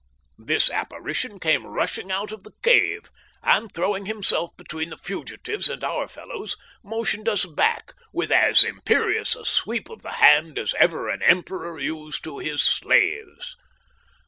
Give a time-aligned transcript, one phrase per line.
[0.39, 3.11] This apparition came rushing out of the cave,
[3.43, 9.35] and, throwing himself between the fugitives and our fellows, motioned us back with as imperious
[9.35, 13.55] a sweep of the hand as ever an emperor used to his slaves.